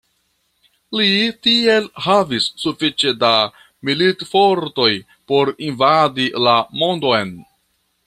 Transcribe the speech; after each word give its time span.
Li 0.99 1.09
tiel 1.47 1.89
havis 2.05 2.47
sufiĉe 2.63 3.15
da 3.25 3.31
militfortoj 3.91 4.91
por 5.33 5.55
invadi 5.71 6.31
la 6.49 6.61
mondon. 6.83 7.41